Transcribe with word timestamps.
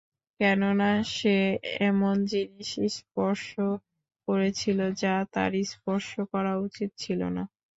কেননা, 0.39 0.85
সে 1.11 1.35
এমন 1.81 2.15
জিনিস 2.31 2.69
স্পর্শ 2.97 3.47
করেছিল 4.27 4.79
যা 5.01 5.15
তার 5.33 5.51
স্পর্শ 5.71 6.09
করা 6.31 6.53
উচিত 6.65 6.89
ছিল 7.03 7.21
না। 7.35 7.43